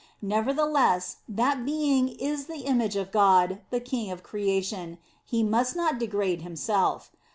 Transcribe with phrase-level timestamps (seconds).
[0.23, 5.99] Nevertheless, that being is the image of God, the king of creation; he must not
[5.99, 7.11] degrade himself.